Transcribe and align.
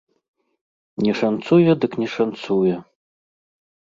Не 1.07 1.13
шанцуе 1.19 1.73
дык 1.85 1.91
не 2.03 2.07
шанцуе. 2.15 2.75